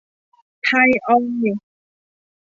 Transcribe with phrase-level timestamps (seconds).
[0.65, 1.63] ไทยออยล์